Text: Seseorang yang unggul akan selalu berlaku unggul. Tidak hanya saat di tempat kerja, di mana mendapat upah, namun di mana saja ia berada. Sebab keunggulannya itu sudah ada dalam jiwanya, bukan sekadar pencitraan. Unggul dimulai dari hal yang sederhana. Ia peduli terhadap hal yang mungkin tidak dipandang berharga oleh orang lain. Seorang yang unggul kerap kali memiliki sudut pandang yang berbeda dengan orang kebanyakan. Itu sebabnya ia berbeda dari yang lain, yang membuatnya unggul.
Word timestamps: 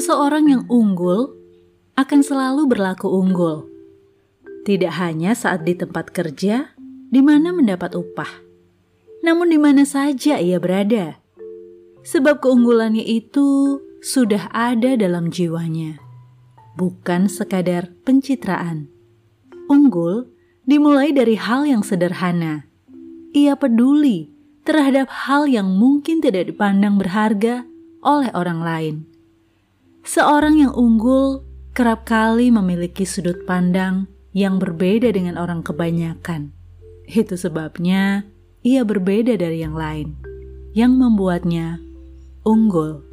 Seseorang 0.00 0.48
yang 0.48 0.64
unggul 0.72 1.36
akan 1.92 2.24
selalu 2.24 2.72
berlaku 2.72 3.04
unggul. 3.04 3.68
Tidak 4.64 4.96
hanya 4.96 5.36
saat 5.36 5.68
di 5.68 5.76
tempat 5.76 6.08
kerja, 6.16 6.72
di 7.12 7.20
mana 7.20 7.52
mendapat 7.52 7.92
upah, 7.92 8.40
namun 9.20 9.52
di 9.52 9.60
mana 9.60 9.84
saja 9.84 10.40
ia 10.40 10.56
berada. 10.56 11.20
Sebab 12.00 12.40
keunggulannya 12.40 13.04
itu 13.04 13.76
sudah 14.00 14.48
ada 14.56 14.96
dalam 14.96 15.28
jiwanya, 15.28 16.00
bukan 16.80 17.28
sekadar 17.28 17.92
pencitraan. 18.00 18.88
Unggul 19.68 20.32
dimulai 20.64 21.12
dari 21.12 21.36
hal 21.36 21.68
yang 21.68 21.84
sederhana. 21.84 22.64
Ia 23.36 23.52
peduli 23.52 24.32
terhadap 24.64 25.12
hal 25.28 25.44
yang 25.44 25.76
mungkin 25.76 26.24
tidak 26.24 26.48
dipandang 26.48 26.96
berharga 26.96 27.68
oleh 28.00 28.32
orang 28.32 28.64
lain. 28.64 29.09
Seorang 30.00 30.56
yang 30.56 30.72
unggul 30.72 31.44
kerap 31.76 32.08
kali 32.08 32.48
memiliki 32.48 33.04
sudut 33.04 33.44
pandang 33.44 34.08
yang 34.32 34.56
berbeda 34.56 35.12
dengan 35.12 35.36
orang 35.36 35.60
kebanyakan. 35.60 36.54
Itu 37.04 37.34
sebabnya 37.36 38.24
ia 38.62 38.86
berbeda 38.86 39.34
dari 39.36 39.60
yang 39.60 39.74
lain, 39.74 40.16
yang 40.72 40.94
membuatnya 40.96 41.82
unggul. 42.46 43.09